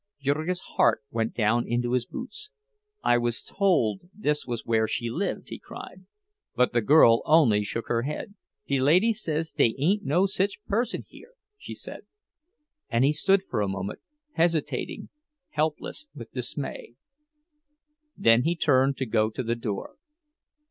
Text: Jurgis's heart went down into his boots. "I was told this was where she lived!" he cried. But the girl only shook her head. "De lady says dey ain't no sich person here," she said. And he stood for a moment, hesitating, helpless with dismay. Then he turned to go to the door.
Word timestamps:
Jurgis's 0.19 0.63
heart 0.77 1.03
went 1.11 1.35
down 1.35 1.67
into 1.67 1.91
his 1.93 2.07
boots. 2.07 2.49
"I 3.03 3.19
was 3.19 3.43
told 3.43 4.09
this 4.15 4.47
was 4.47 4.65
where 4.65 4.87
she 4.87 5.11
lived!" 5.11 5.49
he 5.49 5.59
cried. 5.59 6.07
But 6.55 6.73
the 6.73 6.81
girl 6.81 7.21
only 7.23 7.63
shook 7.63 7.87
her 7.87 8.01
head. 8.01 8.33
"De 8.65 8.79
lady 8.79 9.13
says 9.13 9.51
dey 9.51 9.75
ain't 9.77 10.01
no 10.03 10.25
sich 10.25 10.57
person 10.65 11.05
here," 11.07 11.33
she 11.55 11.75
said. 11.75 12.01
And 12.89 13.05
he 13.05 13.13
stood 13.13 13.43
for 13.43 13.61
a 13.61 13.67
moment, 13.67 13.99
hesitating, 14.33 15.09
helpless 15.49 16.07
with 16.15 16.33
dismay. 16.33 16.95
Then 18.17 18.41
he 18.41 18.55
turned 18.55 18.97
to 18.97 19.05
go 19.05 19.29
to 19.29 19.43
the 19.43 19.55
door. 19.55 19.97